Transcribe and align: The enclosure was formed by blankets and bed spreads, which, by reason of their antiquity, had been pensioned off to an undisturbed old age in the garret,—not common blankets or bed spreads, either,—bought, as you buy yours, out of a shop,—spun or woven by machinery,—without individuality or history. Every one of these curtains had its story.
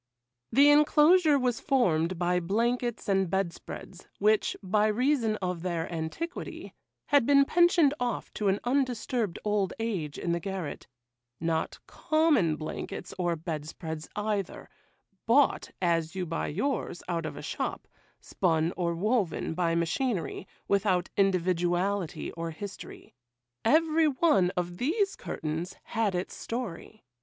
The 0.51 0.69
enclosure 0.71 1.37
was 1.37 1.59
formed 1.59 2.17
by 2.17 2.39
blankets 2.39 3.07
and 3.07 3.29
bed 3.29 3.53
spreads, 3.53 4.07
which, 4.17 4.57
by 4.63 4.87
reason 4.87 5.35
of 5.43 5.61
their 5.61 5.87
antiquity, 5.93 6.73
had 7.09 7.27
been 7.27 7.45
pensioned 7.45 7.93
off 7.99 8.33
to 8.33 8.47
an 8.47 8.59
undisturbed 8.63 9.37
old 9.45 9.73
age 9.77 10.17
in 10.17 10.31
the 10.31 10.39
garret,—not 10.39 11.77
common 11.85 12.55
blankets 12.55 13.13
or 13.19 13.35
bed 13.35 13.67
spreads, 13.67 14.09
either,—bought, 14.15 15.69
as 15.79 16.15
you 16.15 16.25
buy 16.25 16.47
yours, 16.47 17.03
out 17.07 17.27
of 17.27 17.37
a 17.37 17.43
shop,—spun 17.43 18.73
or 18.75 18.95
woven 18.95 19.53
by 19.53 19.75
machinery,—without 19.75 21.11
individuality 21.15 22.31
or 22.31 22.49
history. 22.49 23.13
Every 23.63 24.07
one 24.07 24.49
of 24.57 24.77
these 24.77 25.15
curtains 25.15 25.75
had 25.83 26.15
its 26.15 26.33
story. 26.35 27.03